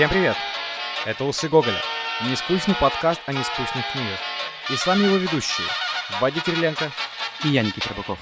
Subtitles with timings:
[0.00, 0.36] Всем привет!
[1.04, 1.78] Это «Усы Гоголя»—
[2.22, 4.18] нескучный подкаст о нескучных книгах.
[4.70, 5.66] И с вами его ведущие
[6.22, 6.90] Вадик Кириленко
[7.44, 8.18] и я, Никита Рыбаков.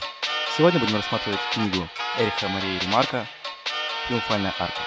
[0.57, 1.89] Сегодня будем рассматривать книгу
[2.19, 3.29] Эриха Марии Ремарка
[4.09, 4.81] «Триумфальная арка».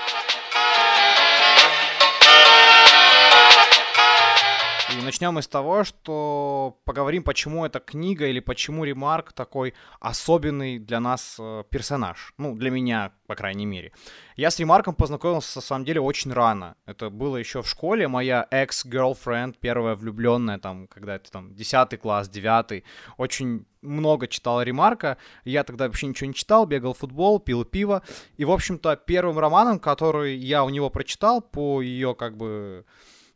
[4.98, 10.80] И начнем мы с того, что поговорим, почему эта книга или почему Ремарк такой особенный
[10.80, 12.34] для нас э, персонаж.
[12.38, 13.94] Ну, для меня, по крайней мере.
[14.36, 16.76] Я с Ремарком познакомился, на самом деле, очень рано.
[16.86, 18.10] Это было еще в школе.
[18.10, 22.84] Моя экс-girlfriend, первая влюбленная, там, когда это там 10 класс, 9,
[23.18, 25.18] очень много читала Ремарка.
[25.46, 28.04] Я тогда вообще ничего не читал, бегал в футбол, пил пиво.
[28.36, 32.86] И, в общем-то, первым романом, который я у него прочитал по ее, как бы,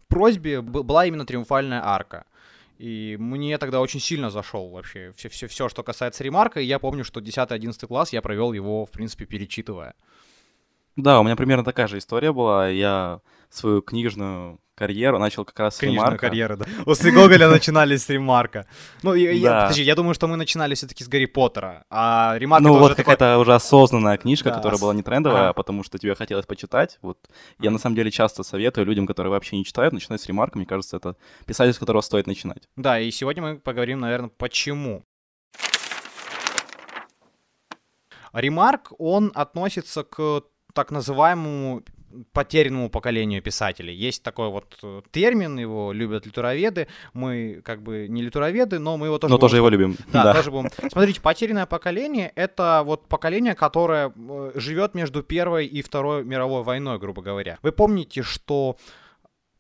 [0.08, 2.26] просьбе была именно триумфальная арка.
[2.77, 6.59] И мне тогда очень сильно зашел вообще все, все, все, что касается ремарка.
[6.59, 9.95] И я помню, что 10-11 класс я провел его, в принципе, перечитывая.
[10.95, 12.70] Да, у меня примерно такая же история была.
[12.70, 16.28] Я свою книжную карьеру начал как раз Книжную с ремарка.
[16.28, 16.66] карьеру, да.
[16.86, 18.66] Усы Гоголя начинались с ремарка.
[19.03, 22.61] Ну, я, я, подожди, я думаю, что мы начинали все-таки с Гарри Поттера, а ремарк
[22.61, 23.03] Ну, вот такой...
[23.05, 26.98] какая-то уже осознанная книжка, Да, которая была не трендовая, а потому что тебе хотелось почитать.
[27.02, 27.17] Вот
[27.59, 30.58] я на самом деле часто советую людям, которые вообще не читают, начинать с ремарка.
[30.58, 32.67] Мне кажется, это писатель, с которого стоит начинать.
[32.75, 35.03] Да, и сегодня мы поговорим, наверное, почему.
[38.33, 40.42] Ремарк, он относится к
[40.76, 41.84] так называемому
[42.31, 43.94] потерянному поколению писателей.
[43.94, 46.88] Есть такой вот э, термин, его любят литероведы.
[47.14, 49.32] Мы как бы не литероведы, но мы его тоже...
[49.32, 49.98] Но будем тоже его любим.
[50.14, 50.70] Да, тоже будем.
[50.92, 57.00] Смотрите, потерянное поколение— это вот поколение, которое э, живет между Первой и Второй мировой войной,
[57.00, 57.58] грубо говоря.
[57.62, 58.78] Вы помните, что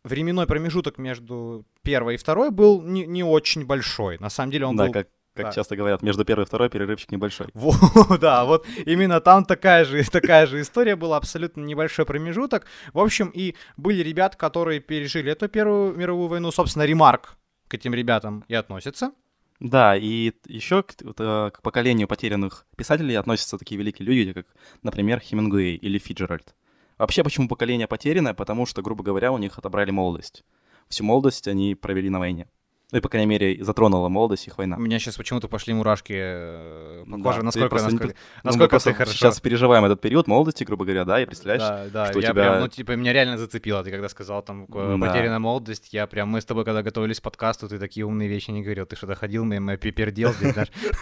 [0.03, 4.17] временной промежуток между Первой и Второй был не, не очень большой.
[4.19, 4.93] На самом деле он Да, был...
[4.93, 5.51] как, как да.
[5.51, 7.47] часто говорят, между первой и второй перерывчик небольшой.
[7.53, 7.73] Во,
[8.17, 12.65] да, вот именно там такая же, такая же история была, абсолютно небольшой промежуток.
[12.93, 16.51] В общем, и были ребята, которые пережили эту Первую мировую войну.
[16.51, 17.37] Собственно, Ремарк
[17.67, 19.11] к этим ребятам и относится.
[19.59, 24.47] Да, и еще к, э, к поколению потерянных писателей относятся такие великие люди, как,
[24.83, 26.55] например, Хемингуэй или Фиджеральд.
[26.97, 28.33] Вообще, почему поколение потерянное?
[28.33, 30.43] Потому что, грубо говоря, у них отобрали молодость.
[30.87, 32.47] Всю молодость они провели на войне.
[32.91, 34.77] Ну и, по крайней мере, затронула молодость их война.
[34.77, 38.13] У меня сейчас почему-то пошли мурашки э, по Да, коже, ты насколько, просто не насколько,
[38.15, 39.17] Ну, мы насколько просто ты хорошо.
[39.17, 42.29] сейчас переживаем этот период молодости, грубо говоря, да, и представляешь, Да, да, что у я
[42.29, 43.83] тебя- прям, ну, типа, меня реально зацепило.
[43.83, 45.07] Ты когда сказал там э, Да.
[45.07, 48.51] потерянная молодость, я прям, мы с тобой, когда готовились к подкасту, ты такие умные вещи
[48.51, 48.85] не говорил.
[48.85, 50.69] Ты что-то ходил, мимо пипердел здесь, знаешь.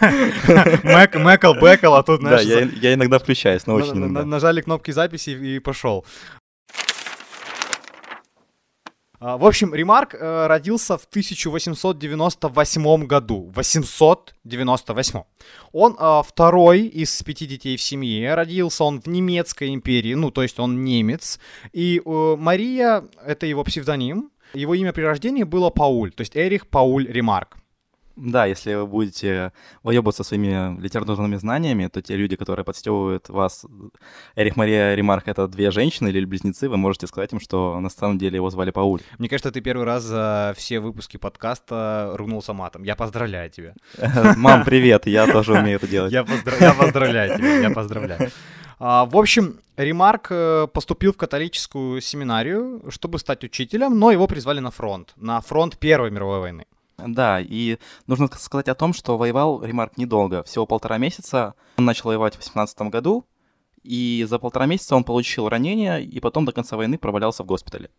[0.84, 4.24] Мэк- Мэкал, бэкал, а тут, Да, знаешь, за- я иногда включаюсь, но очень иногда.
[4.24, 6.04] нажали кнопки записи и пошел.
[9.26, 13.50] А, В общем, Ремарк э, родился в 1898 году.
[13.54, 15.22] 898.
[15.72, 18.34] Он э, второй из пяти детей в семье.
[18.34, 21.38] Родился он в немецкой империи, ну, то есть он немец.
[21.72, 24.30] И э, Мария, это его псевдоним.
[24.52, 27.56] Его имя при рождении было Пауль, то есть Эрих Пауль Ремарк.
[28.16, 29.52] Да, если вы будете
[29.82, 33.66] выебываться своими литературными знаниями, то те люди, которые подстебывают вас,
[34.36, 38.18] Эрих Мария Ремарк, это две женщины или близнецы, вы можете сказать им, что на самом
[38.18, 39.00] деле его звали Пауль.
[39.18, 42.84] Мне кажется, ты первый раз за все выпуски подкаста ругнулся матом.
[42.84, 43.74] Я поздравляю тебя.
[44.36, 46.12] Мам, привет, я тоже умею это делать.
[46.12, 48.30] Я поздравляю тебя, я поздравляю.
[48.78, 54.60] А, в общем, Ремарк э, поступил в католическую семинарию, чтобы стать учителем, но его призвали
[54.60, 56.66] на фронт, на фронт Первой мировой войны.
[56.96, 61.54] Да, и нужно сказать о том, что воевал Ремарк недолго, всего полтора месяца.
[61.76, 63.26] Он начал воевать в 18 году,
[63.82, 67.90] и за полтора месяца он получил ранение, и потом до конца войны провалялся в госпитале.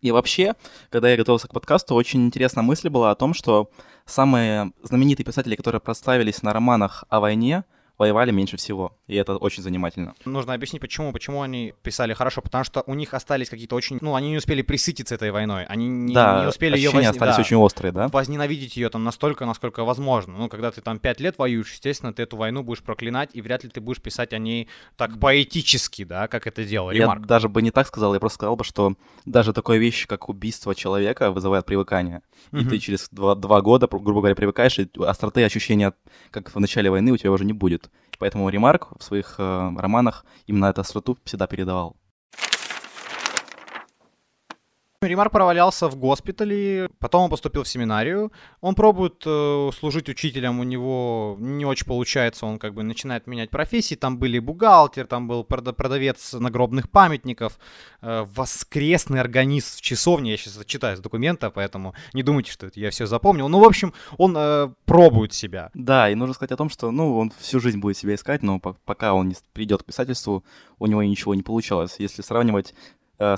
[0.00, 0.54] И вообще,
[0.90, 3.70] когда я готовился к подкасту, очень интересная мысль была о том, что
[4.06, 7.64] самые знаменитые писатели, которые прославились на романах о войне,
[8.02, 8.98] воевали меньше всего.
[9.06, 10.14] И это очень занимательно.
[10.24, 13.98] Нужно объяснить, почему, почему они писали хорошо, потому что у них остались какие-то очень...
[14.00, 17.38] Ну, они не успели присытиться этой войной, они не, да, не успели ее ощущения остались
[17.38, 18.08] очень острые, да?
[18.08, 20.36] возненавидеть ее там настолько, насколько возможно.
[20.36, 23.62] Ну, когда ты там пять лет воюешь, естественно, ты эту войну будешь проклинать, и вряд
[23.64, 27.26] ли ты будешь писать о ней так поэтически, да, как это делал Я Ремарк.
[27.26, 28.94] даже бы не так сказал, я просто сказал бы, что
[29.24, 32.22] даже такая вещь, как убийство человека, вызывает привыкание.
[32.52, 32.70] И Мгм.
[32.70, 35.92] ты через два, два года, гру- грубо говоря, привыкаешь, и остроты ощущения,
[36.30, 37.90] как в начале войны, у тебя уже не будет.
[38.22, 41.96] Поэтому Ремарк в своих э, романах именно эту остроту всегда передавал.
[45.08, 48.32] Ремарк провалялся в госпитале, потом он поступил в семинарию.
[48.60, 53.50] Он пробует э, служить учителем, у него не очень получается, он как бы начинает менять
[53.50, 53.94] профессии.
[53.94, 57.58] Там были бухгалтер, там был прода- продавец нагробных памятников,
[58.00, 60.32] э, воскресный органист в часовне.
[60.32, 63.48] Я сейчас читаю с документа, поэтому не думайте, что это я все запомнил.
[63.48, 65.70] Ну, в общем, он э, пробует себя.
[65.74, 68.58] Да, и нужно сказать о том, что, ну, он всю жизнь будет себя искать, но
[68.60, 70.44] по- пока он не придет к писательству,
[70.78, 71.96] у него ничего не получалось.
[71.98, 72.74] Если сравнивать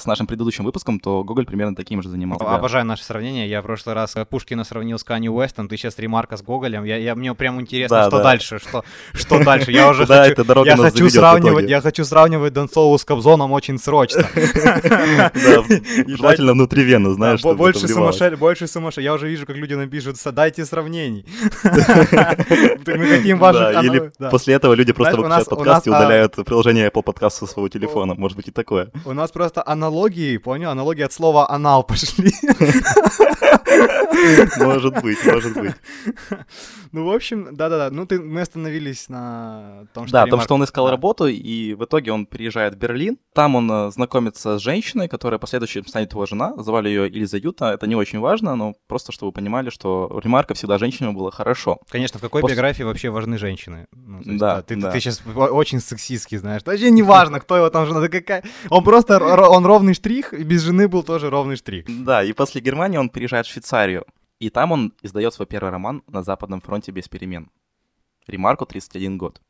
[0.00, 2.44] с нашим предыдущим выпуском, то Гоголь примерно таким же занимался.
[2.44, 2.56] да.
[2.56, 3.46] Обожаю наши сравнения.
[3.48, 6.84] Я в прошлый раз э, Пушкина сравнил с Канни Уэстом, ты сейчас Ремарка с Гоголем.
[6.84, 8.22] Я, я, мне прям интересно, Да, что да.
[8.24, 9.70] дальше, что, что дальше.
[9.72, 13.78] Я уже Да, хочу, дорога я хочу сравнивать, я хочу сравнивать Донцову с Кобзоном очень
[13.78, 14.24] срочно.
[16.06, 19.04] Желательно внутривенно, знаешь, больше это сумасшедших, больше сумасшедших.
[19.04, 21.24] Я уже вижу, как люди напишут, «Са- дайте сравнений.
[21.64, 23.82] Мы хотим ваших...
[23.84, 27.68] Или после этого люди просто выключают подкаст и а, удаляют приложение Apple Podcast со своего
[27.68, 28.14] телефона.
[28.14, 28.90] Может быть и такое.
[29.04, 30.70] У нас просто аналогии, понял?
[30.70, 32.32] Аналогии от слова анал пошли.
[34.58, 35.74] Может быть, может быть.
[36.92, 37.90] Ну, в общем, да-да-да.
[37.90, 40.12] Ну, ты, мы остановились на том, что...
[40.12, 40.92] Да, Ремарк- что он искал да.
[40.92, 43.18] работу, и в итоге он переезжает в Берлин.
[43.34, 46.54] Там он э, знакомится с женщиной, которая в последующем станет его жена.
[46.58, 47.72] Звали ее Ильза Юта.
[47.72, 51.78] Это не очень важно, но просто чтобы вы понимали, что Ремарка всегда женщинам было хорошо.
[51.90, 53.86] Конечно, в какой После- биографии вообще важны женщины?
[53.92, 54.92] Ну, есть, Да, Ты, да.
[54.92, 56.62] ты сейчас очень сексистский, знаешь.
[56.64, 58.44] Вообще не важно, кто его там жена, да какая...
[58.70, 61.86] Он просто, ро- он ровный штрих, и без жены был тоже ровный штрих.
[61.88, 64.04] Да, и после Германии он переезжает в Швейцарию.
[64.40, 67.50] И там он издает свой первый роман «На Западном фронте без перемен».
[68.26, 69.40] Ремарку 31 год.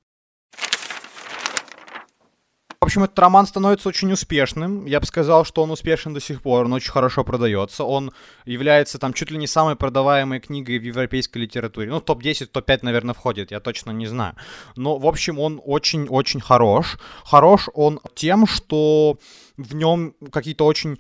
[2.81, 4.85] В общем, этот роман становится очень успешным.
[4.85, 7.85] Я бы сказал, что он успешен до сих пор, он очень хорошо продается.
[7.85, 8.13] Он
[8.45, 11.89] является там чуть ли не самой продаваемой книгой в европейской литературе.
[11.89, 14.35] Ну, в топ-10, в топ-5, наверное, входит, я точно не знаю.
[14.77, 16.99] Но, в общем, он очень-очень хорош.
[17.25, 19.17] Хорош он тем, что
[19.57, 20.99] в нем какие-то очень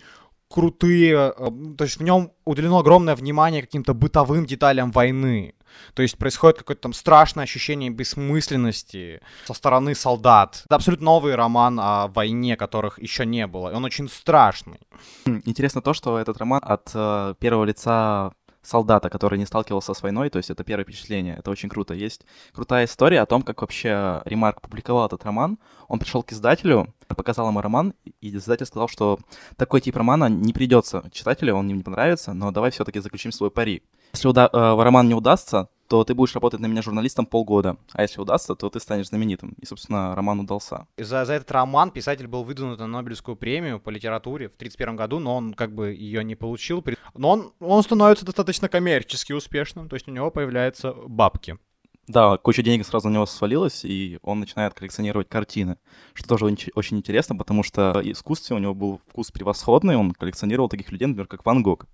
[0.55, 5.55] крутые, э, то есть в нем уделено огромное внимание каким-то бытовым деталям войны.
[5.95, 10.63] То есть происходит какое-то там страшное ощущение бессмысленности со стороны солдат.
[10.67, 13.73] Это абсолютно новый роман о войне, которых еще не было.
[13.73, 14.79] И он очень страшный.
[15.27, 18.33] Хм, Интересно то, что этот роман от э, первого лица
[18.65, 21.95] солдата, который не сталкивался с войной, то есть это первое впечатление, это очень круто.
[21.95, 25.59] Есть крутая история о том, как вообще Ремарк публиковал этот роман.
[25.89, 29.19] Он пришел к издателю, показал ему роман, и издатель сказал, что
[29.57, 33.51] такой тип романа не придется читателю, он им не понравится, но давай все-таки заключим свой
[33.51, 33.83] пари.
[34.13, 38.03] Если уда- э, роман не удастся, то ты будешь работать на меня журналистом полгода, а
[38.03, 39.55] если удастся, то ты станешь знаменитым.
[39.61, 40.87] И, собственно, роман удался.
[40.97, 45.19] За, за этот роман писатель был выдвинут на Нобелевскую премию по литературе в 1931 году,
[45.19, 46.85] но он как бы ее не получил.
[47.15, 51.59] Но он, он становится достаточно коммерчески успешным, то есть у него появляются бабки.
[52.07, 55.79] Да, куча денег сразу на него свалилась, и он начинает коллекционировать картины.
[56.13, 56.45] Что тоже
[56.75, 61.27] очень интересно, потому что искусстве у него был вкус превосходный, он коллекционировал таких людей, например,
[61.27, 61.87] как Ван Гог.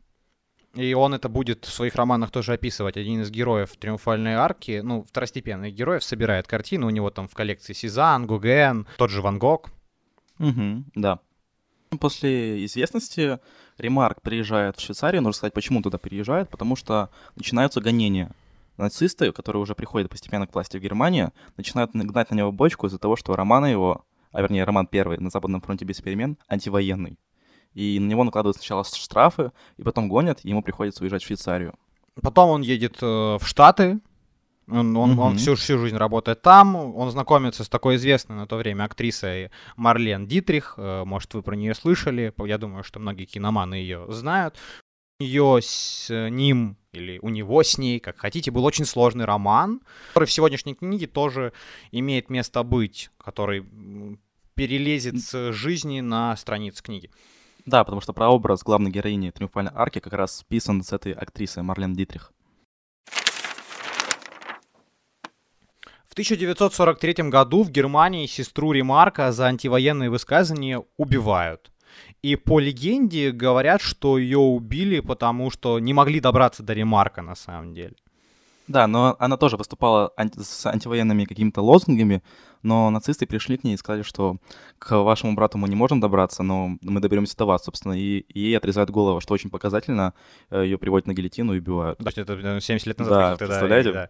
[0.75, 2.97] И он это будет в своих романах тоже описывать.
[2.97, 6.87] Один из героев «Триумфальной арки», ну, второстепенных героев, собирает картины.
[6.87, 9.71] У него там в коллекции Сезанн, Гуген, тот же Ван Гог.
[10.39, 11.19] Угу, да.
[11.99, 13.41] После известности
[13.79, 15.23] Ремарк приезжает в Швейцарию.
[15.23, 16.49] Нужно сказать, почему туда приезжает.
[16.49, 18.31] Потому что начинаются гонения.
[18.77, 22.99] Нацисты, которые уже приходят постепенно к власти в Германии, начинают гнать на него бочку из-за
[22.99, 27.19] того, что роман его, а вернее роман первый на Западном фронте без перемен, антивоенный.
[27.75, 31.75] И на него накладывают сначала штрафы, и потом гонят, и ему приходится уезжать в Швейцарию.
[32.21, 34.01] Потом он едет э, в Штаты.
[34.69, 35.37] Он, он, он Мгм.
[35.39, 36.77] всю, всю жизнь работает там.
[36.77, 40.75] Он знакомится с такой известной на то время актрисой Марлен Дитрих.
[40.77, 42.33] Э, Может, вы про нее слышали.
[42.45, 44.57] Я думаю, что многие киноманы ее знают.
[45.19, 49.81] У нее с ним или у него с ней, как хотите, был очень сложный роман,
[50.09, 51.53] который в сегодняшней книге тоже
[51.93, 53.65] имеет место быть, который
[54.55, 57.11] перелезет с жизни на страницы книги.
[57.67, 61.95] Да, потому что прообраз главной героини «Триумфальной арки» как раз списан с этой актрисой Марлен
[61.95, 62.33] Дитрих.
[66.09, 71.71] В 1943 году в Германии сестру Ремарка за антивоенные высказывания убивают.
[72.23, 77.35] И по легенде говорят, что ее убили, потому что не могли добраться до Ремарка на
[77.35, 77.95] самом деле.
[78.71, 82.23] Да, но она тоже выступала анти- с антивоенными какими-то лозунгами,
[82.63, 84.37] но нацисты пришли к ней и сказали, что
[84.79, 88.39] к вашему брату мы не можем добраться, но мы доберемся до вас, собственно, и, и
[88.39, 90.15] ей отрезают голову, что очень показательно,
[90.53, 91.99] ее приводят на гильотину и убивают.
[91.99, 93.39] То есть это э, 70 лет назад.
[93.41, 93.93] Да, представляете?
[93.93, 94.09] да.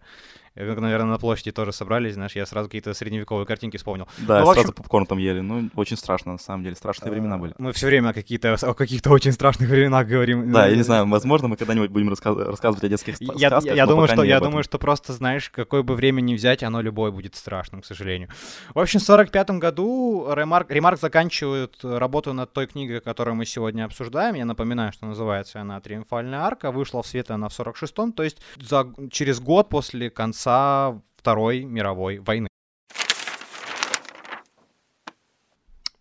[0.55, 4.07] Наверное, на площади тоже собрались, знаешь, я сразу какие-то средневековые картинки вспомнил.
[4.17, 7.11] Да, Ну, в сразу общем- попкорн там ели, ну, очень страшно, на самом деле, страшные
[7.11, 7.53] времена были.
[7.57, 10.51] Мы все время о, какие-то, о каких-то очень страшных временах говорим.
[10.51, 13.85] Да, я не знаю, возможно, мы когда-нибудь будем рассказ- рассказывать о детских сказках, я- я
[13.85, 17.35] думаю, что, я думаю, что просто, знаешь, какое бы время ни взять, оно любое будет
[17.35, 18.27] страшным, к сожалению.
[18.75, 23.85] В общем, в 45 году Ремарк, Ремарк заканчивает работу над той книгой, которую мы сегодня
[23.85, 24.35] обсуждаем.
[24.35, 26.71] Я напоминаю, что называется она «Триумфальная арка».
[26.71, 32.19] Вышла в свет она в 46-м, то есть за, через год после конца Второй мировой
[32.19, 32.47] войны.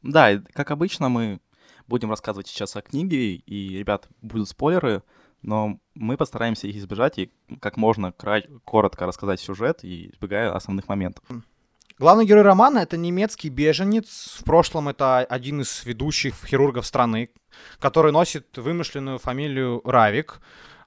[0.02, 1.40] Да, как обычно, мы
[1.86, 5.02] будем рассказывать сейчас о книге, и, ребят, будут спойлеры,
[5.42, 7.30] но мы постараемся их избежать и
[7.60, 8.12] как можно
[8.64, 11.24] коротко рассказать сюжет и избегая основных моментов.
[11.98, 14.38] Главный герой романа— это немецкий беженец.
[14.40, 17.28] В прошлом это один из ведущих хирургов страны,
[17.78, 20.40] который носит вымышленную фамилию Равик.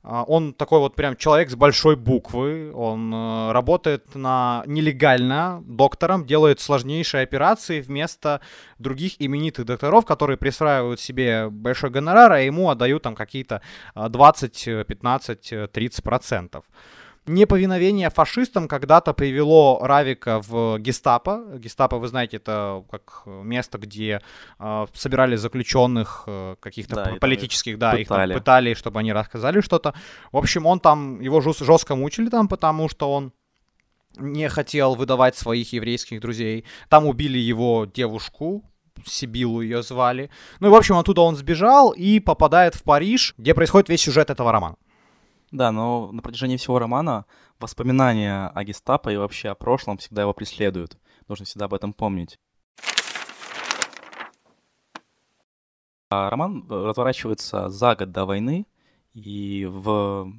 [0.04, 2.72] А, он такой вот прям человек с большой буквы.
[2.74, 8.42] Он э, работает на нелегально доктором, делает сложнейшие операции вместо
[8.80, 13.62] других именитых докторов, которые присваивают себе большой гонорар, а ему отдают там какие-то
[13.96, 16.66] 20, 15, 30 процентов
[17.26, 21.44] неповиновение фашистам когда-то привело Равика в гестапо.
[21.58, 24.22] Гестапо, вы знаете, это как место, где
[24.60, 28.02] э, собирали заключенных э, каких-то да, политических, да, пытали.
[28.02, 29.94] их там пытали, чтобы они рассказали что-то.
[30.32, 33.32] В общем, он там, его жестко мучили там, потому что он
[34.18, 36.66] не хотел выдавать своих еврейских друзей.
[36.90, 38.64] Там убили его девушку,
[39.06, 40.30] Сибилу ее звали.
[40.60, 44.30] Ну и, в общем, оттуда он сбежал и попадает в Париж, где происходит весь сюжет
[44.30, 44.76] этого романа.
[45.54, 47.28] Да, но на протяжении всего романа
[47.60, 50.98] воспоминания о гестапо и вообще о прошлом всегда его преследуют.
[51.28, 52.40] Нужно всегда об этом помнить.
[56.10, 58.66] А роман э, разворачивается за год до войны
[59.14, 60.34] и в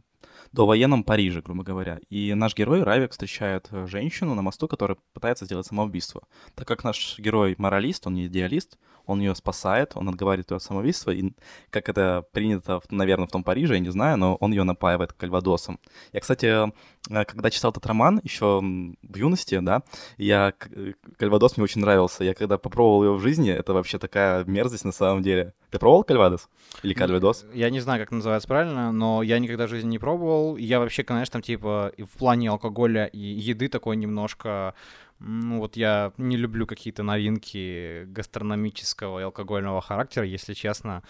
[0.51, 2.01] до военном Париже, грубо говоря.
[2.11, 6.23] И наш герой Равик встречает э, женщину на мосту, которая пытается сделать самоубийство.
[6.57, 10.63] Так как наш герой моралист, он не идеалист, он ее спасает, он отговаривает ее от
[10.63, 11.33] самоубийства, и
[11.71, 15.79] как это принято, наверное, в том Париже, я не знаю, но он ее напаивает кальвадосом.
[16.13, 18.61] Я, кстати, э, когда читал этот роман еще
[19.03, 19.83] в юности, да,
[20.17, 22.25] я э, кальвадос мне очень нравился.
[22.25, 25.55] Я когда попробовал его в жизни, это вообще такая мерзость на самом деле.
[25.71, 26.49] Ты пробовал кальвадос?
[26.83, 27.47] Или кальвадос?
[27.53, 30.57] Я не знаю, как называется правильно, но я никогда в жизни не пробовал.
[30.57, 34.75] Я вообще, конечно, там типа в плане алкоголя и еды такой немножко
[35.19, 41.03] ну вот я не люблю какие-то новинки гастрономического и алкогольного характера, если честно.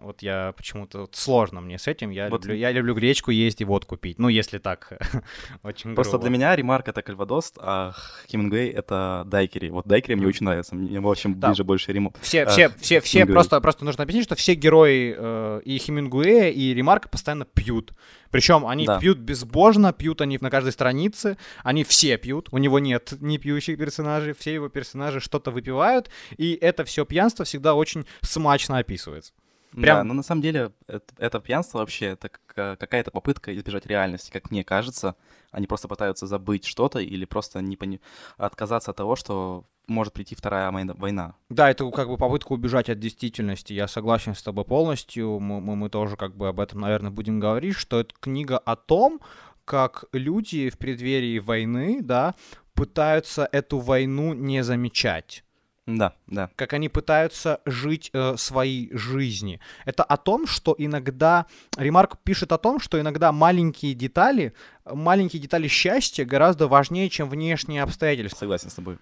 [0.00, 2.10] Вот я почему-то вот сложно мне с этим.
[2.10, 2.44] Я, вот.
[2.44, 4.18] люблю, я люблю гречку есть и водку пить.
[4.18, 4.98] Ну, если так,
[5.62, 6.28] очень Просто грубо.
[6.28, 7.92] для меня ремарк— это кальвадос, а
[8.28, 9.70] Хемингуэй— это дайкери.
[9.70, 10.74] Вот дайкери мне очень нравится.
[10.74, 11.48] Мне, в общем, да.
[11.48, 12.12] ближе больше Риму.
[12.20, 16.50] Все, а, все, все, все просто, просто нужно объяснить, что все герои э, и Хемингуэя,
[16.50, 17.92] и Ремарка постоянно пьют.
[18.30, 18.98] Причем они да.
[18.98, 23.78] пьют безбожно, пьют они на каждой странице, они все пьют, у него нет не пьющих
[23.78, 29.32] персонажей, все его персонажи что-то выпивают, и это все пьянство всегда очень смачно описывается.
[29.74, 29.98] Прям...
[29.98, 34.50] Да, но на самом деле это, это пьянство вообще, это какая-то попытка избежать реальности, как
[34.50, 35.16] мне кажется.
[35.50, 38.00] Они просто пытаются забыть что-то или просто не пони...
[38.36, 41.34] отказаться от того, что может прийти вторая война.
[41.48, 43.72] Да, это как бы попытка убежать от действительности.
[43.72, 45.40] Я согласен с тобой полностью.
[45.40, 48.76] Мы, мы, мы тоже как бы об этом, наверное, будем говорить, что это книга о
[48.76, 49.20] том,
[49.64, 52.34] как люди в преддверии войны, да,
[52.74, 55.44] пытаются эту войну не замечать.
[55.86, 56.48] Да, да.
[56.56, 59.60] Как они пытаются жить э, своей жизни.
[59.84, 61.44] Это о том, что иногда...
[61.76, 64.54] Ремарк пишет о том, что иногда маленькие детали,
[64.86, 68.38] маленькие детали счастья гораздо важнее, чем внешние обстоятельства.
[68.38, 68.98] Согласен с тобой.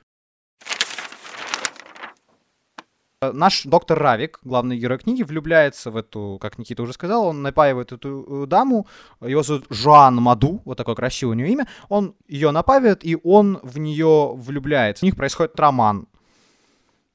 [3.32, 7.92] Наш доктор Равик, главный герой книги, влюбляется в эту, как Никита уже сказал, он напаивает
[7.92, 8.88] эту э, даму,
[9.20, 13.60] его зовут Жуан Маду, вот такое красивое у нее имя, он ее напаивает, и он
[13.62, 15.04] в нее влюбляется.
[15.04, 16.08] У них происходит роман.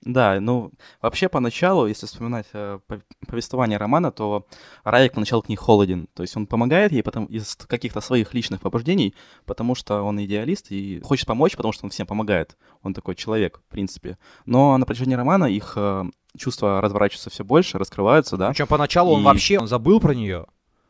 [0.03, 2.79] Да, ну, вообще поначалу, если вспоминать э,
[3.27, 4.45] повествование романа, то
[4.83, 6.07] Райк поначалу к ней холоден.
[6.13, 10.71] То есть он помогает ей потом из каких-то своих личных побуждений, потому что он идеалист
[10.71, 12.57] и хочет помочь, потому что он всем помогает.
[12.83, 14.17] Он такой человек, в принципе.
[14.45, 16.05] Но на протяжении романа их э,
[16.37, 18.49] чувства разворачиваются все больше, раскрываются, да.
[18.49, 19.15] Причем поначалу и...
[19.15, 20.45] он вообще он забыл про нее.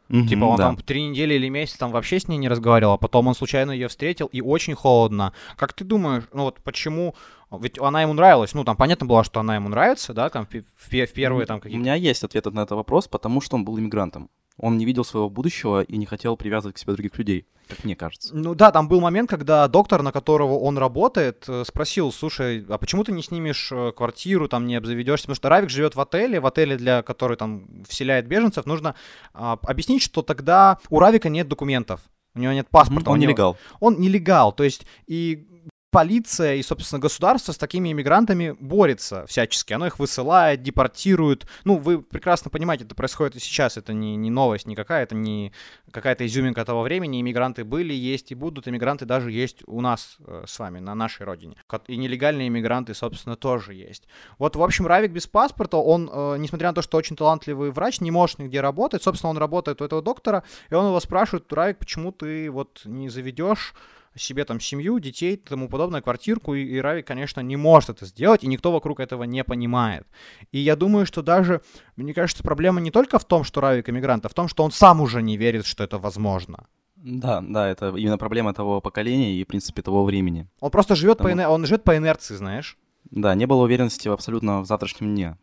[0.09, 0.63] Mm-hmm, типа он да.
[0.63, 3.71] там три недели или месяц там вообще с ней не разговаривал, а потом он случайно
[3.71, 5.33] ее встретил и очень холодно.
[5.57, 7.15] Как ты думаешь, ну вот почему
[7.51, 10.63] ведь она ему нравилась, ну, там понятно было, что она ему нравится, да, там в,
[10.75, 11.77] в первые там какие-то...
[11.77, 14.29] У меня есть ответ на этот вопрос, потому что он был иммигрантом.
[14.59, 17.95] Он не видел своего будущего и не хотел привязывать к себе других людей, как мне
[17.95, 18.35] кажется.
[18.35, 22.77] Ну да, там был момент, когда доктор, на которого он работает, э, спросил, слушай, а
[22.79, 25.25] почему ты не снимешь э, квартиру, там не обзаведешься?
[25.25, 28.95] Потому что Равик живет в отеле, в отеле, для который там вселяет беженцев, нужно
[29.33, 32.01] а, объяснить, что тогда у Равика нет документов.
[32.33, 33.09] У него нет паспорта.
[33.11, 33.57] Он, он нелегал.
[33.79, 35.47] Он нелегал, то есть и
[35.91, 39.73] полиция и, собственно, государство с такими иммигрантами борется всячески.
[39.73, 41.47] Оно их высылает, депортирует.
[41.63, 43.77] Ну, вы прекрасно понимаете, это происходит и сейчас.
[43.77, 45.53] Это не, не новость никакая, это не
[45.91, 47.21] какая-то изюминка того времени.
[47.21, 48.67] Иммигранты были, есть и будут.
[48.67, 51.55] Иммигранты даже есть у нас э, с вами, на нашей родине.
[51.87, 54.07] И нелегальные иммигранты, собственно, тоже есть.
[54.37, 58.01] Вот, в общем, Равик без паспорта, он, э, несмотря на то, что очень талантливый врач,
[58.01, 59.03] не может нигде работать.
[59.03, 63.09] Собственно, он работает у этого доктора, и он его спрашивает, Равик, почему ты вот не
[63.09, 63.73] заведешь
[64.17, 68.05] себе там семью, детей и тому подобное, квартирку, и, и Рави, конечно, не может это
[68.05, 70.05] сделать, и никто вокруг этого не понимает.
[70.51, 71.61] И я думаю, что даже,
[71.95, 74.71] мне кажется, проблема не только в том, что Равик иммигрант, а в том, что он
[74.71, 76.65] сам уже не верит, что это возможно.
[76.95, 80.47] Да, да, это именно проблема того поколения и, в принципе, того времени.
[80.59, 82.77] Он просто живет Потому- по, инер- он живет по инерции, знаешь.
[83.11, 85.37] Да, не было уверенности абсолютно в завтрашнем дне.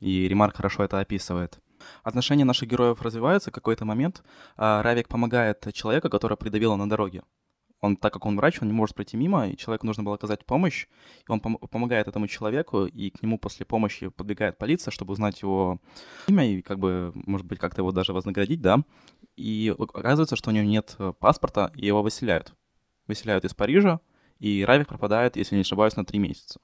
[0.00, 1.58] И Ремарк хорошо это описывает.
[2.02, 4.22] Отношения наших героев развиваются в какой-то момент.
[4.56, 7.22] а Равик помогает человеку, которого придавило на дороге.
[7.80, 10.44] Он, так как он врач, он не может пройти мимо, и человеку нужно было оказать
[10.44, 10.86] помощь.
[11.26, 15.40] И он пом- помогает этому человеку, и к нему после помощи подбегает полиция, чтобы узнать
[15.40, 15.80] его
[16.28, 18.84] имя и, как бы, может быть, как-то его даже вознаградить, да.
[19.36, 22.54] И оказывается, что у него нет э, паспорта, и его выселяют.
[23.06, 24.00] Выселяют из Парижа,
[24.38, 26.60] и Равик пропадает, если не ошибаюсь, на три месяца.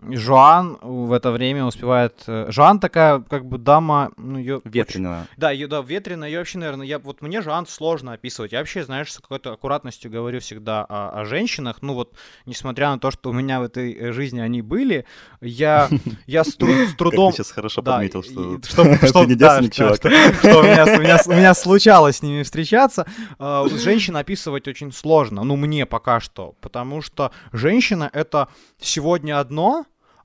[0.00, 2.14] Жоан в это время успевает...
[2.26, 4.10] э, Жоан такая, как бы, дама...
[4.16, 5.26] Ну, очень- Ветреная.
[5.36, 8.52] Да, ее, да, ветреная, ее вообще, наверное, я, вот мне Жоан сложно описывать.
[8.52, 11.78] Я вообще, знаешь, с какой-то аккуратностью говорю всегда о, о женщинах.
[11.82, 12.14] Ну вот,
[12.46, 15.04] несмотря на то, что у меня в этой э, жизни они были,
[15.40, 15.88] я,
[16.26, 17.28] я с, тру- с трудом...
[17.30, 19.96] Как ты сейчас хорошо Да, подметил, что, и- что, ты что- не да, чувак.
[19.96, 23.06] что- что у меня, у, меня, у меня случалось с ними встречаться.
[23.38, 28.48] А, Женщин описывать очень сложно, ну мне пока что, потому что женщина это
[28.80, 29.81] сегодня одно,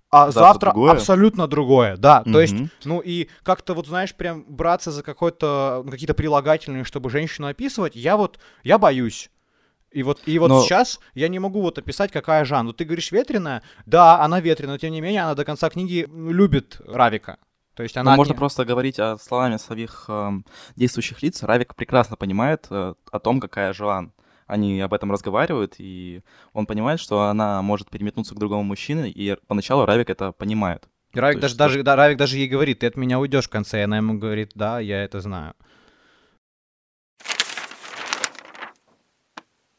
[0.09, 0.91] а Завтра завтра, другое.
[0.93, 2.23] абсолютно другое, да.
[2.23, 7.09] То есть, ну и как-то вот знаешь, прям браться за какой-то ну, какие-то прилагательные, чтобы
[7.09, 9.29] женщину описывать, я вот я боюсь.
[9.91, 12.67] И вот, и вот Но- сейчас я не могу вот описать, какая Жан.
[12.67, 16.07] Вот ты говоришь ветреная, да, она ветреная, но тем не менее она до конца книги
[16.13, 17.37] любит Равика.
[17.73, 18.15] То есть Ну, она...
[18.15, 20.45] можно не- просто говорить о словами своих эм,
[20.75, 21.41] действующих лиц.
[21.43, 24.11] Равик прекрасно понимает э, о том, какая Жоан.
[24.47, 26.21] Они об этом разговаривают, и
[26.53, 30.87] он понимает, что она может переметнуться к другому мужчине, и поначалу Равик это понимает.
[31.13, 33.79] Равик даже, даже, да, Равик даже ей говорит, ты от меня уйдешь в конце.
[33.79, 35.53] И она ему говорит, да, я это знаю.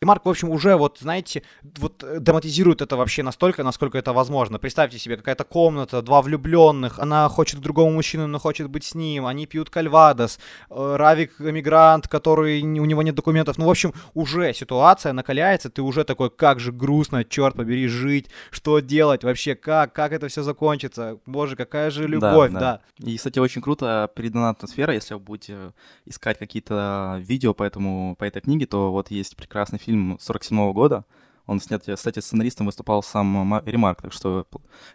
[0.00, 1.42] И Марк, в общем, уже вот, знаете,
[1.78, 4.60] вот э, драматизирует это вообще настолько, насколько это возможно.
[4.60, 8.94] Представьте себе, какая-то комната, два влюбленных, она хочет к другому мужчину, но хочет быть с
[8.94, 10.38] ним, они пьют кальвадос,
[10.70, 13.58] э, Равик эмигрант, который, у него нет документов.
[13.58, 18.30] Ну, в общем, уже ситуация накаляется, ты уже такой, как же грустно, черт побери, жить,
[18.52, 22.82] что делать вообще, как, как это все закончится, боже, какая же любовь, да.
[22.98, 24.94] И, кстати, очень круто передана атмосфера.
[24.94, 25.72] Если вы будете
[26.06, 31.04] искать какие-то видео по, этому, по этой книге, то вот есть прекрасный фильм 47 года.
[31.48, 34.46] Он снят, кстати, сценаристом выступал сам Ма- Ремарк, так что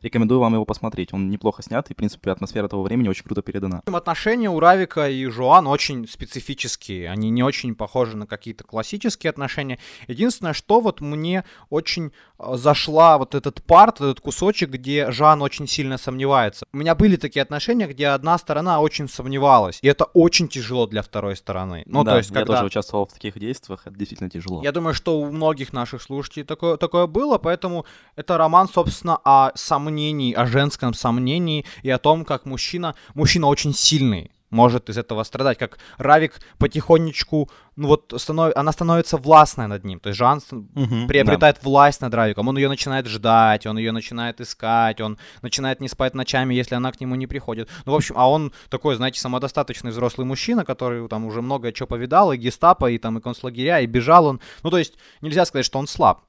[0.01, 1.11] рекомендую вам его посмотреть.
[1.11, 3.81] Он неплохо снят, и, в принципе, атмосфера того времени очень круто передана.
[3.85, 7.09] Отношения у Равика и Жуан очень специфические.
[7.09, 9.79] Они не очень похожи на какие-то классические отношения.
[10.07, 15.67] Единственное, что вот мне очень э, зашла вот этот парт, этот кусочек, где Жан очень
[15.67, 16.65] сильно сомневается.
[16.71, 19.79] У меня были такие отношения, где одна сторона очень сомневалась.
[19.81, 21.83] И это очень тяжело для второй стороны.
[21.87, 22.53] Ну, да, то есть, я когда...
[22.53, 24.61] тоже участвовал в таких действиях, это действительно тяжело.
[24.61, 29.51] Я думаю, что у многих наших слушателей такое, такое было, поэтому это роман, собственно, о
[29.55, 35.23] сомнении, о женском сомнении и о том, как мужчина, мужчина очень сильный, может из этого
[35.23, 38.53] страдать, как Равик потихонечку, ну вот, станов...
[38.55, 42.69] она становится властной над ним, то есть Жан Мгм, приобретает власть над Равиком, он ее
[42.69, 47.15] начинает ждать, он ее начинает искать, он начинает не спать ночами, если она к нему
[47.15, 47.69] не приходит.
[47.85, 51.87] Ну, в общем, а он такой, знаете, самодостаточный взрослый мужчина, который там уже много чего
[51.87, 54.39] повидал, и гестапо, и там и концлагеря, и бежал он.
[54.61, 56.21] Ну, то есть, нельзя сказать, что он слаб.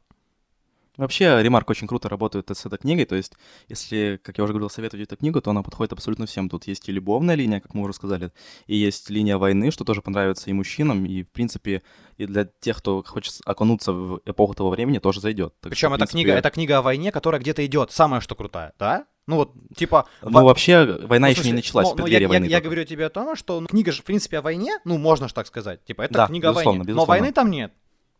[0.96, 3.32] Вообще, Ремарк очень круто работает с этой книгой, то есть,
[3.68, 6.48] если, как я уже говорил, советовать эту книгу, то она подходит абсолютно всем.
[6.48, 8.30] Тут есть и любовная линия, как мы уже сказали,
[8.66, 11.82] и есть линия войны, что тоже понравится и мужчинам, и, в принципе,
[12.16, 15.54] и для тех, кто хочет окунуться в эпоху того времени, тоже зайдет.
[15.60, 18.34] Так Причем что, эта принципе, книга, это книга о войне, которая где-то идет, самое что
[18.36, 19.06] крутая, да?
[19.26, 20.06] Ну вот, типа...
[20.22, 22.44] Ну, во- вообще, война ну, еще не смысле, началась, ну, ну, я, войны.
[22.44, 24.98] я- я говорю тебе о том, что ну, книга же, в принципе, о войне, ну,
[24.98, 25.82] можно ж так сказать.
[25.84, 26.78] Типа, это Да, книга о безусловно, войне.
[26.78, 27.08] Но безусловно.
[27.08, 27.72] войны там нет.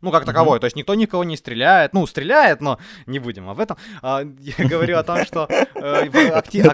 [0.05, 0.61] Ну, как таковой.
[0.61, 1.93] То есть никто никого не стреляет.
[1.95, 3.77] Ну, стреляет, но не будем об этом.
[4.03, 5.47] А, я говорю о том, что...
[5.49, 6.09] э,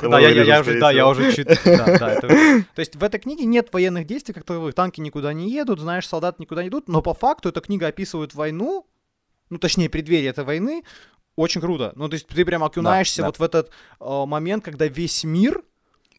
[0.11, 1.47] Да, я- уже, да, я уже чуть...
[1.65, 4.75] То есть в этой книге нет военных действий, как таковых.
[4.75, 6.89] Танки никуда не едут, знаешь, солдаты никуда не идут.
[6.89, 8.87] Но по факту эта книга описывает войну,
[9.49, 10.83] ну, точнее, преддверие этой войны,
[11.37, 11.93] очень круто.
[11.97, 13.27] Ну, то есть ты прям окунаешься да.
[13.29, 15.63] вот в этот э, момент, когда весь мир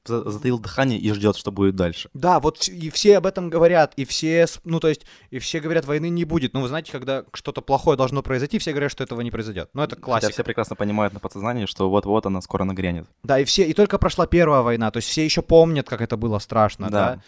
[0.06, 2.10] Затаил дыхание и ждет, что будет дальше.
[2.14, 5.86] да, вот и все об этом говорят, и все, ну то есть, и все говорят,
[5.86, 6.54] войны не будет.
[6.54, 9.70] Ну вы знаете, когда что-то плохое должно произойти, все говорят, что этого не произойдет.
[9.74, 10.34] Ну это Хотя классика.
[10.34, 13.06] все прекрасно понимают на подсознании, что вот-вот она скоро нагрянет.
[13.24, 16.18] Да, и все, и только прошла первая война, то есть все еще помнят, как это
[16.18, 17.16] было страшно, да.
[17.16, 17.22] Да.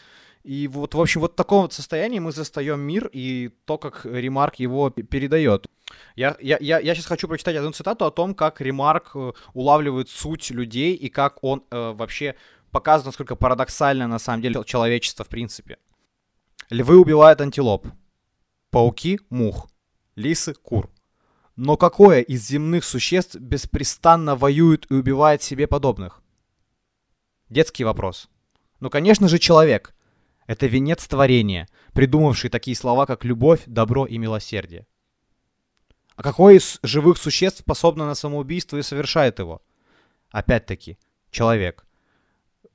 [0.43, 4.05] И вот, в общем, вот в таком вот состоянии мы застаем мир и то, как
[4.05, 5.67] Ремарк его передает.
[6.15, 10.09] Я, я, я, я сейчас хочу прочитать одну цитату о том, как Ремарк э, улавливает
[10.09, 12.35] суть людей и как он э, вообще
[12.73, 15.77] показывает, насколько парадоксально на самом деле человечество в принципе.
[16.69, 17.87] Львы убивают антилоп,
[18.69, 19.69] пауки— мух,
[20.15, 20.91] лисы— кур.
[21.55, 26.21] Но какое из земных существ беспрестанно воюет и убивает себе подобных?
[27.49, 28.27] Детский вопрос.
[28.79, 29.93] Ну, конечно же, человек.
[30.47, 34.87] Это венец творения, придумавший такие слова, как любовь, добро и милосердие.
[36.15, 39.61] А какой из живых существ способно на самоубийство и совершает его?
[40.31, 40.97] Опять-таки,
[41.29, 41.85] человек,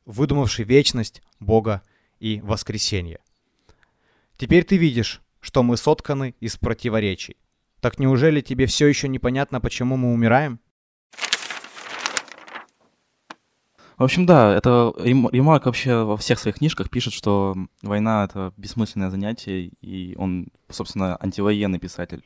[0.08, 1.82] выдумавший вечность, Бога
[2.18, 3.20] и воскресенье.
[4.36, 7.36] Теперь ты видишь, что мы сотканы из противоречий.
[7.80, 10.58] Так неужели тебе все еще непонятно, почему мы умираем?
[13.98, 19.10] В общем, да, это Ремарк вообще во всех своих книжках пишет, что война— это бессмысленное
[19.10, 22.24] занятие, и он, собственно, антивоенный писатель.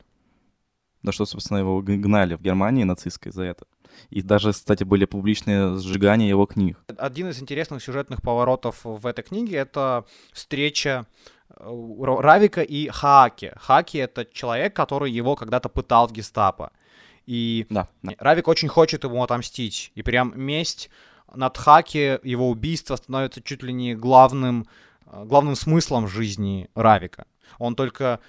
[1.03, 3.65] Да что, собственно, его гнали в Германии нацистской за это.
[4.09, 6.79] И даже, кстати, были публичные сжигания его книг.
[6.97, 11.05] Один из интересных сюжетных поворотов в этой книге— это встреча
[11.49, 11.69] э,
[12.01, 13.51] Равика и Хаки.
[13.55, 16.71] Хаки— это человек, который его когда-то пытал в гестапо.
[17.25, 18.13] И да, да.
[18.19, 19.91] Равик очень хочет ему отомстить.
[19.95, 20.89] И прям месть
[21.33, 24.67] над Хаки, его убийство становится чуть ли не главным,
[25.05, 27.25] э, главным смыслом жизни Равика.
[27.59, 28.19] Он только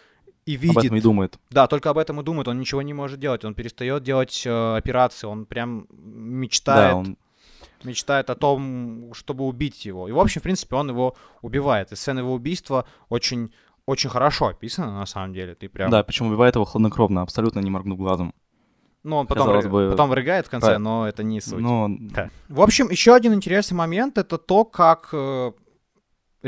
[0.46, 0.76] и видит...
[0.76, 1.38] Об этом и думает.
[1.50, 4.76] Да, только об этом и думает, он ничего не может делать, он перестает делать э,
[4.76, 6.92] операции, он прям мечтает...
[6.92, 7.16] Да, он...
[7.82, 10.08] Мечтает о том, чтобы убить его.
[10.08, 11.92] И, в общем, в принципе, он его убивает.
[11.92, 13.52] И сцена его убийства очень,
[13.84, 15.54] очень хорошо описана, на самом деле.
[15.54, 15.90] Ты прям...
[15.90, 18.32] Да, причем убивает его хладнокровно, абсолютно не моргнув глазом.
[19.02, 19.68] Ну, он потом, рыг...
[19.68, 19.90] бы...
[19.90, 20.78] потом вырыгает в конце, да.
[20.78, 21.60] но это не суть.
[21.60, 21.88] Но...
[21.90, 22.30] Да.
[22.48, 25.52] В общем, еще один интересный момент это то, как э,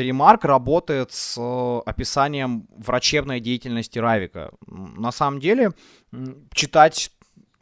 [0.02, 4.52] Ремарк работает с э, описанием врачебной деятельности Равика.
[4.66, 5.72] На самом деле,
[6.52, 7.11] читать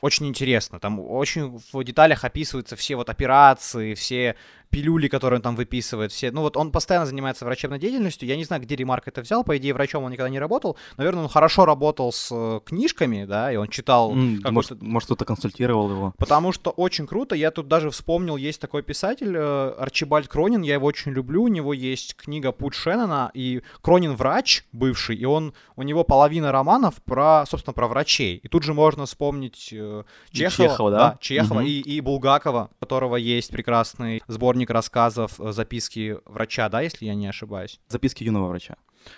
[0.01, 0.79] очень интересно.
[0.79, 4.37] Там очень в деталях описываются все вот операции, все
[4.75, 6.33] пилюли, которые он там выписывает, все.
[6.33, 8.29] Ну вот он постоянно занимается врачебной деятельностью.
[8.29, 9.45] Я не знаю, где Ремарк это взял.
[9.45, 10.77] По идее, врачом он никогда не работал.
[10.97, 14.13] Наверное, он хорошо работал с э, книжками, да, и он читал...
[14.13, 16.15] Mm, может, может, кто-то консультировал его.
[16.19, 17.37] Потому что очень круто.
[17.37, 20.63] Я тут даже вспомнил, есть такой писатель э, Арчибальд Кронин.
[20.63, 21.45] Я его очень люблю.
[21.45, 26.51] У него есть книга Путь Шеннона, и Кронин врач бывший, и он, у него половина
[26.51, 28.41] романов про, собственно, про врачей.
[28.43, 30.99] И тут же можно вспомнить э, Чехова, Чехова, да?
[30.99, 31.67] да Чехова угу.
[31.69, 37.07] и, и Булгакова, у которого есть прекрасный сборник сборник рассказов э, «Записки врача», да, если
[37.07, 37.81] я не ошибаюсь?
[37.89, 38.75] «Записки юного врача».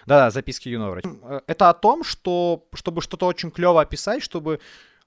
[0.07, 1.09] Да, записки юного врача.
[1.23, 4.59] Э, это о том, что чтобы что-то очень клево описать, чтобы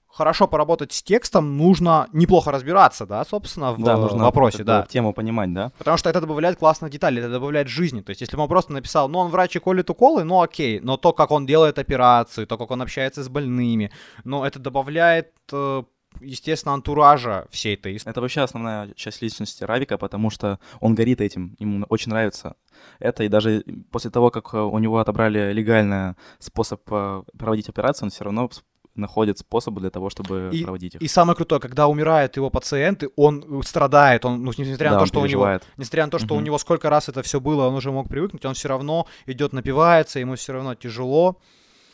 [0.08, 4.82] хорошо поработать с текстом, нужно неплохо разбираться, да, собственно, в да, нужно вопросе, да.
[4.88, 5.70] Тему понимать, да.
[5.78, 8.02] Потому что это добавляет классных деталей, это добавляет жизни.
[8.02, 10.80] То есть, если бы он просто написал, ну, он врач и колет уколы, ну, окей,
[10.80, 13.90] но то, как он делает операции, то, как он общается с больными,
[14.24, 15.84] ну, это добавляет э,
[16.20, 18.12] естественно, антуража всей этой истории.
[18.12, 22.56] Это вообще основная часть личности Равика, потому что он горит этим, ему очень нравится
[22.98, 28.10] это, и даже после того, как у него отобрали легальный способ э, проводить операцию, он
[28.10, 28.50] все равно
[28.94, 31.02] находит способы для того, чтобы и, проводить их.
[31.02, 35.06] И самое крутое, когда умирают его пациенты, он страдает, он, ну, несмотря да, на то,
[35.06, 35.62] что переживает.
[35.62, 36.42] у него, несмотря на то, что угу.
[36.42, 39.52] у него сколько раз это все было, он уже мог привыкнуть, он все равно идет
[39.52, 41.38] напивается, ему все равно тяжело.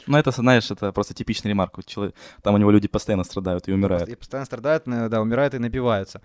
[0.07, 1.85] Ну, это, знаешь, это просто типичный ремарк.
[1.85, 4.09] Человек, там у него люди постоянно страдают и умирают.
[4.09, 6.23] И постоянно страдают, да, умирают и напиваются.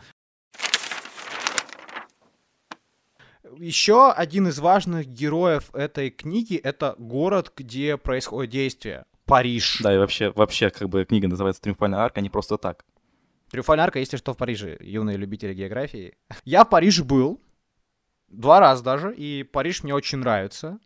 [3.57, 9.05] Еще один из важных героев этой книги— это город, где происходит действие.
[9.25, 9.79] Париж.
[9.81, 12.85] Да, и вообще, вообще, как бы книга называется «Триумфальная арка», не просто так.
[13.49, 16.15] «Триумфальная арка», если что, в Париже, юные любители географии.
[16.43, 17.41] Я в Париже был,
[18.29, 20.79] два раза даже, и Париж мне очень нравится.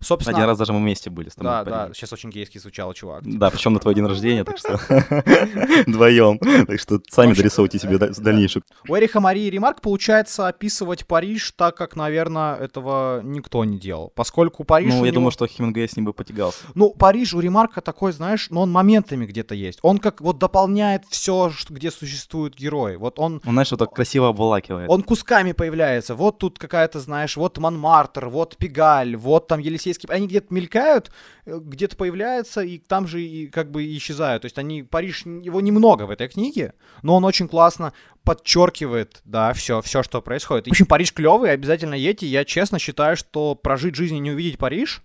[0.00, 0.36] Собственно...
[0.36, 1.50] Один раз даже мы вместе были с тобой.
[1.50, 3.22] Да, да, сейчас очень гейски звучало, чувак.
[3.24, 4.78] Да, причем на твой день рождения, так что
[5.86, 6.38] вдвоем.
[6.38, 8.62] Так что сами дорисовывайте себе дальнейшую.
[8.88, 14.12] У Эриха Марии Ремарк получается описывать Париж так, как, наверное, этого никто не делал.
[14.14, 14.94] Поскольку Париж...
[14.94, 16.58] Ну, я думаю, что Хемингуэй с ним бы потягался.
[16.74, 19.78] Ну, Париж у Ремарка такой, знаешь, но он моментами где-то есть.
[19.82, 22.96] Он как вот дополняет все, где существуют герои.
[22.96, 23.42] Вот он...
[23.44, 24.88] Он, знаешь, вот так красиво обволакивает.
[24.88, 26.14] Он кусками появляется.
[26.14, 31.10] Вот тут какая-то, знаешь, вот Монмартр, вот Пегаль, вот там Елисей полицейские, они где-то мелькают,
[31.46, 34.42] э, где-то появляются, и там же и как бы исчезают.
[34.42, 37.92] То есть они, Париж, его немного в этой книге, но он очень классно
[38.24, 40.66] подчеркивает, да, все, все, что происходит.
[40.66, 42.26] В общем, Париж клевый, обязательно едьте.
[42.26, 45.02] Я честно считаю, что прожить жизнь и не увидеть Париж,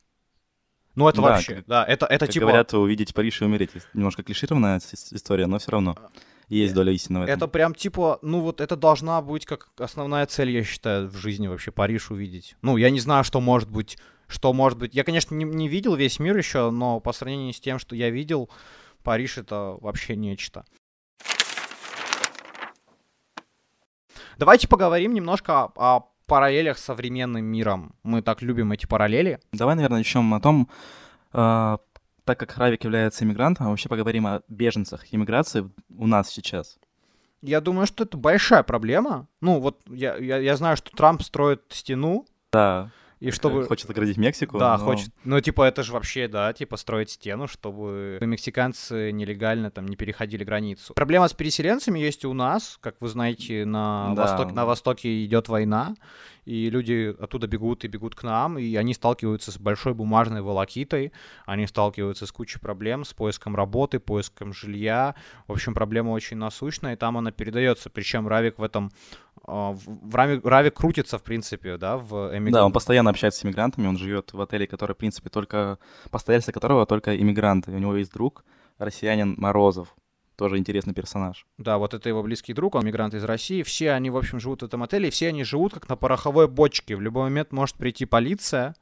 [0.95, 2.45] ну, это да, вообще, как, да, это, это как типа...
[2.45, 3.71] говорят, увидеть Париж и умереть.
[3.93, 4.79] Немножко клишированная
[5.11, 5.97] история, но все равно
[6.47, 7.35] есть доля истины в этом.
[7.35, 11.47] Это прям типа, ну вот это должна быть как основная цель, я считаю, в жизни
[11.47, 12.55] вообще Париж увидеть.
[12.61, 14.95] Ну, я не знаю, что может быть что может быть...
[14.95, 18.09] Я, конечно, не, не видел весь мир еще, но по сравнению с тем, что я
[18.09, 18.49] видел,
[19.03, 20.65] Париж— это вообще нечто.
[24.37, 27.95] Давайте поговорим немножко о, о параллелях с современным миром.
[28.03, 29.39] Мы так любим эти параллели.
[29.53, 30.69] Давай, наверное, начнем о том,
[31.31, 31.77] э,
[32.25, 36.77] так как Равик является иммигрантом, вообще поговорим о беженцах иммиграции у нас сейчас.
[37.41, 39.27] Я думаю, что это большая проблема.
[39.39, 42.25] Ну, вот я, я, я знаю, что Трамп строит стену.
[42.51, 42.91] Да
[43.25, 43.65] И чтобы...
[43.65, 44.59] Хочет оградить Мексику.
[44.59, 44.85] Да, но...
[44.85, 45.09] хочет.
[45.23, 50.43] Ну, типа, это же вообще, да, типа, строить стену, чтобы мексиканцы нелегально там не переходили
[50.43, 50.93] границу.
[50.93, 52.77] Проблема с переселенцами есть и у нас.
[52.81, 54.23] Как вы знаете, на, Да.
[54.23, 55.95] восток, на Востоке идет война,
[56.45, 61.11] и люди оттуда бегут и бегут к нам, и они сталкиваются с большой бумажной волокитой,
[61.45, 65.15] они сталкиваются с кучей проблем, с поиском работы, поиском жилья.
[65.47, 67.89] В общем, проблема очень насущная, и там она передается.
[67.89, 68.91] Причем Равик в этом...
[69.43, 73.45] а, в- Равик, Равик крутится, в принципе, да, в эмигр- Да, он постоянно общается с
[73.45, 75.79] иммигрантами, он живет в отеле, который, в принципе, только
[76.11, 77.71] постояльцы которого только иммигранты.
[77.71, 78.43] У него есть друг,
[78.77, 79.95] россиянин Морозов,
[80.35, 81.45] тоже интересный персонаж.
[81.57, 83.63] Да, вот это его близкий друг, он мигрант из России.
[83.63, 86.47] Все они, в общем, живут в этом отеле, и все они живут как на пороховой
[86.47, 86.95] бочке.
[86.95, 88.75] В любой момент может прийти полиция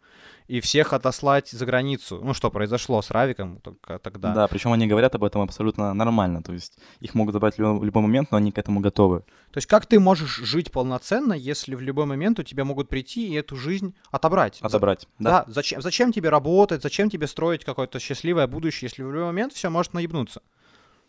[0.47, 2.19] и всех отослать за границу.
[2.23, 4.33] Ну, что произошло с Равиком только тогда.
[4.33, 8.01] Да, причем они говорят об этом абсолютно нормально, то есть их могут забрать в любой,
[8.03, 9.19] момент, но они к этому готовы.
[9.51, 13.29] То есть как ты можешь жить полноценно, если в любой момент у тебя могут прийти
[13.29, 14.59] и эту жизнь отобрать?
[14.61, 15.07] За- Отобрать.
[15.19, 19.53] Да, зачем, зачем тебе работать, зачем тебе строить какое-то счастливое будущее, если в любой момент
[19.53, 20.41] все может наебнуться?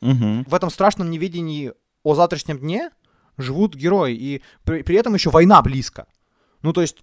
[0.01, 0.45] Мгм.
[0.45, 2.91] в этом страшном неведении о завтрашнем дне
[3.39, 6.07] живут герои, и при, при этом еще война близко.
[6.63, 7.03] Ну, то есть,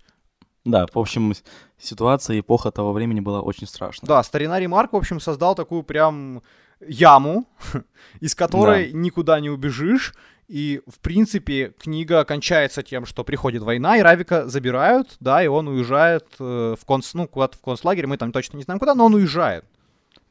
[0.64, 1.34] Да, в общем,
[1.80, 4.08] ситуация, эпоха того времени была очень страшна.
[4.08, 6.42] да, старина Ремарк, в общем, создал такую прям
[6.80, 7.46] яму,
[8.20, 10.14] из которой никуда не убежишь,
[10.48, 15.68] и, в принципе, книга кончается тем, что приходит война, и Равика забирают, да, и он
[15.70, 19.06] уезжает э, в, конц, ну, куда-то в концлагерь, мы там точно не знаем куда, но
[19.06, 19.64] он уезжает.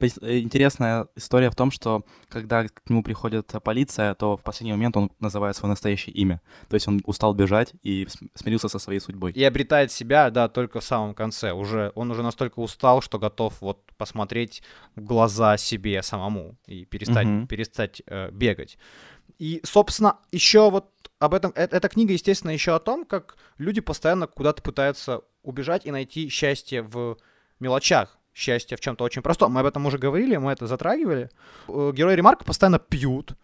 [0.01, 4.97] Э, Интересная история в том, что когда к нему приходит полиция, то в последний момент
[4.97, 6.41] он называет свое настоящее имя.
[6.69, 9.33] То есть он устал бежать и см- смирился со своей судьбой.
[9.33, 11.53] И обретает себя, да, только в самом конце.
[11.53, 14.63] Уже, он уже настолько устал, что готов вот посмотреть
[14.97, 17.47] в глаза себе самому и перестать, Мгм.
[17.47, 18.79] перестать э, бегать.
[19.39, 23.81] И, собственно, еще вот об этом, э- эта книга, естественно, еще о том, как люди
[23.81, 27.17] постоянно куда-то пытаются убежать и найти счастье в
[27.59, 29.53] мелочах, счастье в чем-то очень простом.
[29.53, 31.31] Мы об этом уже говорили, мы это затрагивали.
[31.69, 33.35] Э, Герои Ремарка постоянно пьют,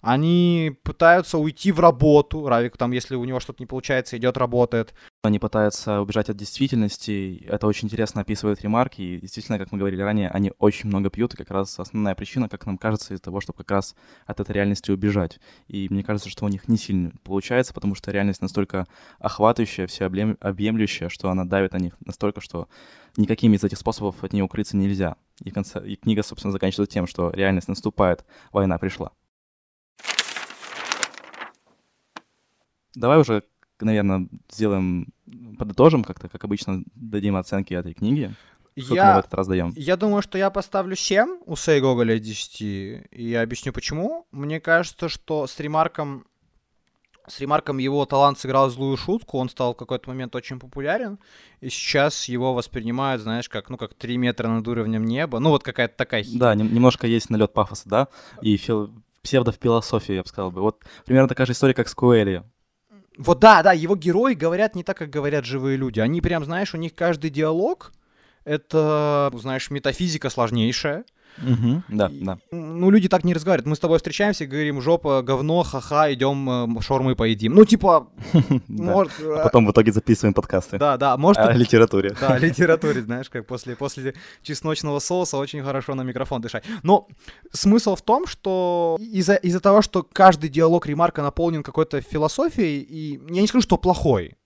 [0.00, 2.46] они пытаются уйти в работу.
[2.46, 4.94] Равик там, если у него что-то не получается, идет работает.
[5.24, 7.44] Они пытаются убежать от действительности.
[7.48, 9.02] Это очень интересно описывает ремарки.
[9.02, 11.34] И действительно, как мы говорили ранее, они очень много пьют.
[11.34, 14.52] И как раз основная причина, как нам кажется, из того, чтобы как раз от этой
[14.52, 15.40] реальности убежать.
[15.66, 18.86] И мне кажется, что у них не сильно получается, потому что реальность настолько
[19.18, 22.68] охватывающая, всеобъемлющая, что она давит на них настолько, что
[23.18, 25.16] никакими из этих способов от нее укрыться нельзя.
[25.42, 29.12] И, в конце, и книга, собственно, заканчивается тем, что реальность наступает, война пришла.
[32.94, 33.44] Давай уже,
[33.80, 35.08] наверное, сделаем,
[35.58, 38.34] подытожим как-то, как обычно, дадим оценки этой книги.
[38.76, 39.72] Сколько мы в Я, этот раз даем?
[39.76, 44.26] я думаю, что я поставлю 7 у Сей Гоголя из 10, и я объясню почему.
[44.30, 46.26] Мне кажется, что с Ремарком,
[47.28, 51.18] с Ремарком его талант сыграл злую шутку, он стал в какой-то момент очень популярен,
[51.60, 55.62] и сейчас его воспринимают, знаешь, как, ну, как 3 метра над уровнем неба, ну, вот
[55.62, 58.08] какая-то такая хи- Да, нем- немножко есть налет пафоса, да,
[58.42, 58.90] и фил-
[59.22, 60.60] псевдофилософии, я бы сказал бы.
[60.62, 62.42] Вот примерно такая же история, как с Куэлли.
[63.16, 65.98] Вот да, да, его герои говорят не так, как говорят живые люди.
[66.00, 67.92] Они прям, знаешь, у них каждый диалог—
[68.44, 71.04] это, знаешь, метафизика сложнейшая.
[71.88, 72.38] Да, И, да.
[72.50, 73.66] Ну, люди так не разговаривают.
[73.66, 77.54] Мы с тобой встречаемся говорим, жопа, говно, ха-ха, идем э, шаурмы поедим.
[77.54, 78.08] Ну, типа,
[78.68, 79.12] может...
[79.20, 81.38] э, А потом в итоге записываем подкасты Да, да, может...
[81.38, 82.14] о литературе.
[82.20, 86.64] Да, о литературе, знаешь, как после, после чесночного соуса очень хорошо на микрофон дышать.
[86.82, 87.08] Но
[87.52, 93.20] смысл в том, что из-за из того, что каждый диалог Ремарка наполнен какой-то философией, и
[93.32, 94.36] я не скажу, что плохой.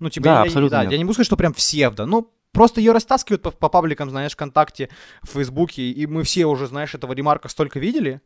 [0.00, 0.92] Ну, типа, Да, я, абсолютно да, нет.
[0.92, 4.32] я не буду сказать, что прям псевдо, ну, просто ее растаскивают по, по пабликам, знаешь,
[4.32, 4.88] ВКонтакте,
[5.22, 8.22] в Фейсбуке, и мы все уже, знаешь, этого Ремарка столько видели.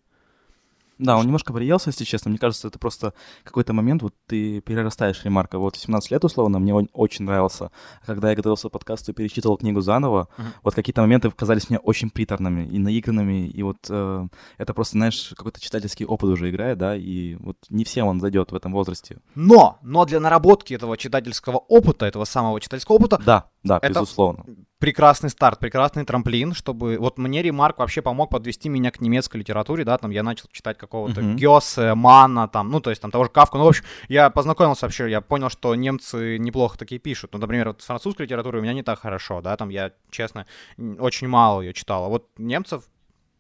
[0.99, 2.29] Да, он немножко приелся, если честно.
[2.31, 3.13] Мне кажется, это просто
[3.45, 5.59] какой-то момент, вот ты перерастаешь ремарка.
[5.59, 7.71] Вот 17 лет, условно, мне он очень нравился.
[8.05, 10.49] Когда я готовился к подкасту и перечитывал книгу заново, Мгм.
[10.65, 13.49] вот какие-то моменты казались мне очень приторными и наигранными.
[13.49, 14.27] И вот э,
[14.59, 18.53] это просто, знаешь, какой-то читательский опыт уже играет, да, и вот не всем он зайдет
[18.53, 19.19] в этом возрасте.
[19.35, 24.45] Но, но для наработки этого читательского опыта, этого самого читательского опыта, Да, да, Это- безусловно.
[24.79, 26.99] Прекрасный старт, прекрасный трамплин, чтобы...
[26.99, 30.79] Вот мне Ремарк вообще помог подвести меня к немецкой литературе, да, там я начал читать
[30.79, 31.37] какого-то Мгм.
[31.37, 34.87] Гёсе, Мана, там, ну, то есть там того же Кавку, ну, в общем, я познакомился
[34.87, 37.33] вообще, я понял, что немцы неплохо такие пишут.
[37.33, 40.47] Ну, например, вот с французской литературой у меня не так хорошо, да, там я, честно,
[40.77, 42.05] очень мало ее читал.
[42.05, 42.85] А вот немцев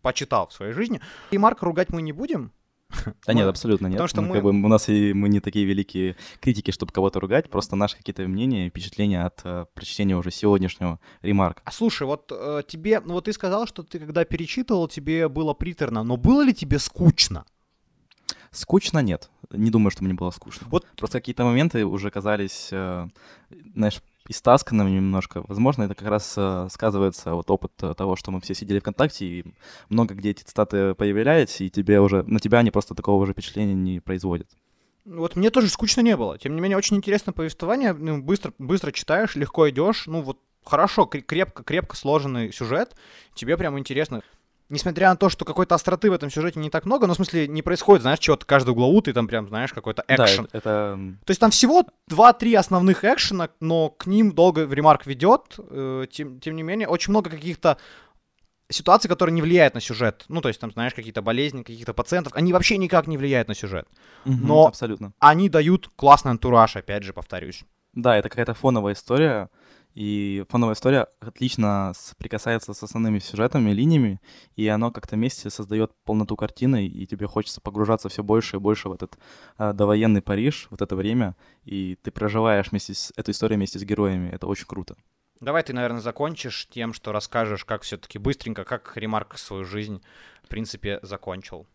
[0.03, 1.01] почитал в своей жизни.
[1.31, 2.53] Ремарка ругать мы не будем,
[3.27, 3.95] Да нет, абсолютно нет.
[3.99, 6.93] потому что Мы мы- как бы, у нас и мы не такие великие критики, чтобы
[6.93, 11.63] кого-то ругать, просто наши какие-то мнения и впечатления от э, прочтения уже сегодняшнего ремарка.
[11.65, 15.55] А слушай, вот э, тебе, ну вот ты сказал, что ты когда перечитывал, тебе было
[15.55, 17.45] приторно, но было ли тебе скучно?
[18.51, 19.31] Скучно нет.
[19.51, 20.67] Не думаю, что мне было скучно.
[20.71, 23.09] Вот- Просто какие-то моменты уже казались, э,
[23.75, 25.43] знаешь, истасканным немножко.
[25.49, 29.27] Возможно, это как раз э, сказывается вот опыт э, того, что мы все сидели ВКонтакте,
[29.27, 29.45] и
[29.89, 33.75] много где эти цитаты появлялись, и тебе уже, на тебя они просто такого же впечатления
[33.75, 34.49] не производят.
[35.05, 36.39] Вот мне тоже скучно не было.
[36.39, 37.95] Тем не менее, очень интересное повествование.
[37.95, 40.07] Ну, быстро, быстро читаешь, легко идешь.
[40.07, 42.95] Ну, вот хорошо, крепко, крепко сложенный сюжет.
[43.35, 44.23] Тебе прям интересно
[44.69, 47.49] несмотря на то, что какой-то остроты в этом сюжете не так много, но в смысле
[47.49, 50.49] не происходит, знаешь, чего-то каждый углоутый, там прям, знаешь, какой-то экшен.
[50.53, 50.99] Да, это...
[51.25, 55.57] То есть там всего 2-3 основных экшена, но к ним долго ремарк ведет.
[55.59, 57.79] Э, тем, тем не менее, очень много каких-то
[58.71, 60.25] ситуаций, которые не влияют на сюжет.
[60.29, 63.55] Ну, то есть там, знаешь, какие-то болезни, каких-то пациентов, они вообще никак не влияют на
[63.55, 63.89] сюжет.
[64.27, 65.13] Угу, но абсолютно.
[65.19, 67.65] они дают классный антураж, опять же, повторюсь.
[67.95, 69.49] Да, это какая-то фоновая история,
[69.99, 74.21] и фоновая история отлично соприкасается с основными сюжетами, линиями,
[74.55, 78.89] и оно как-то вместе создает полноту картины, и тебе хочется погружаться все больше и больше
[78.89, 79.19] в этот
[79.59, 81.35] э, довоенный Париж, в это время,
[81.65, 84.31] и ты проживаешь вместе с эту историю вместе с героями.
[84.31, 84.95] Это очень круто.
[85.41, 90.01] Давай ты, наверное, закончишь тем, что расскажешь, как все-таки быстренько, как Ремарк свою жизнь,
[90.45, 91.67] в принципе, закончил.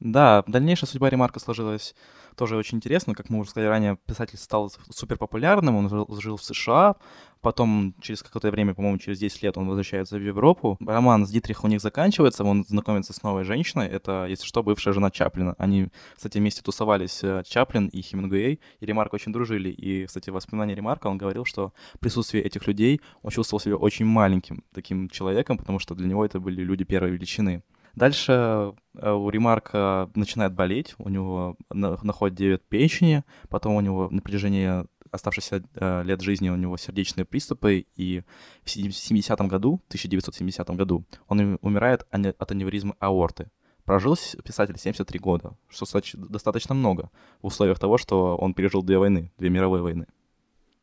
[0.00, 1.94] Да, дальнейшая судьба Ремарка сложилась
[2.34, 3.14] тоже очень интересно.
[3.14, 5.88] Как мы уже сказали ранее, писатель стал супер популярным, он
[6.20, 6.96] жил, в США,
[7.42, 10.78] потом через какое-то время, по-моему, через 10 лет он возвращается в Европу.
[10.80, 14.94] Роман с Дитрих у них заканчивается, он знакомится с новой женщиной, это, если что, бывшая
[14.94, 15.54] жена Чаплина.
[15.58, 19.68] Они, кстати, вместе тусовались, э, Чаплин и Хемингуэй, и Ремарк очень дружили.
[19.68, 23.76] И, кстати, в воспоминании Ремарка он говорил, что в присутствии этих людей он чувствовал себя
[23.76, 27.62] очень маленьким таким человеком, потому что для него это были люди первой величины.
[27.94, 34.20] Дальше э, у Ремарка начинает болеть, у него находит 9 печени, потом у него на
[34.22, 38.22] протяжении оставшихся э, лет жизни у него сердечные приступы, и
[38.62, 43.50] в 70-м году, 1970 году, он умирает от аневризмы аорты.
[43.84, 47.10] Прожил писатель 73 года, что достаточно много
[47.42, 50.06] в условиях того, что он пережил две войны, две мировые войны.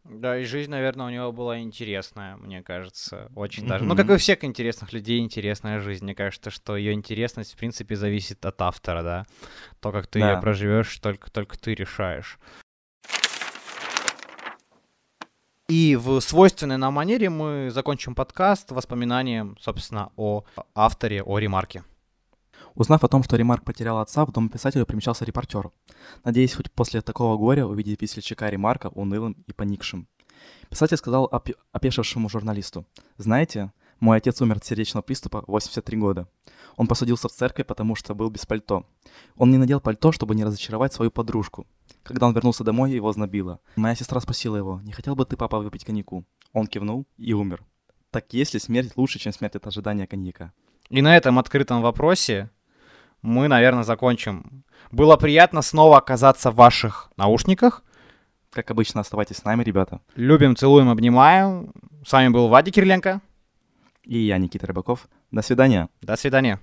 [0.10, 3.68] Да, и жизнь, наверное, у него была интересная, мне кажется, очень mm-hmm.
[3.68, 3.86] даже.
[3.86, 6.06] Ну, как и у всех интересных людей, интересная жизнь.
[6.06, 9.26] Мне кажется, что ее интересность, в принципе, зависит от автора, да.
[9.82, 10.34] То, как ты да.
[10.34, 12.40] ее проживешь, только, только ты решаешь.
[15.68, 21.84] И в свойственной нам манере мы закончим подкаст воспоминанием, собственно, о авторе, о ремарке.
[22.78, 25.72] Узнав о том, что Ремарк потерял отца, в дом писателя примчался репортер,
[26.24, 30.08] надеясь хоть после такого горя увидеть весельчака Ремарка унылым и поникшим.
[30.70, 32.86] Писатель сказал опе- опешившему журналисту,
[33.18, 36.28] «Знаете, мой отец умер от сердечного приступа в 83 года.
[36.76, 38.86] Он посадился в церковь, потому что был без пальто.
[39.38, 41.66] Он не надел пальто, чтобы не разочаровать свою подружку.
[42.04, 43.60] Когда он вернулся домой, его знобило.
[43.76, 46.26] Моя сестра спросила его, не хотел бы ты, папа, выпить коньяку?
[46.54, 47.66] Он кивнул и умер.
[48.12, 50.54] Так если смерть лучше, чем смерть от ожидания коньяка?
[50.90, 52.52] И на этом открытом вопросе
[53.28, 54.64] мы, наверное, закончим.
[54.90, 57.84] Было приятно снова оказаться в ваших наушниках.
[58.52, 60.00] Как обычно, оставайтесь с нами, ребята.
[60.16, 61.74] Любим, целуем, обнимаем.
[62.06, 63.22] С вами был Вадик Кириленко.
[64.04, 65.10] И я, Никита Рыбаков.
[65.32, 65.90] До свидания.
[66.02, 66.62] До свидания.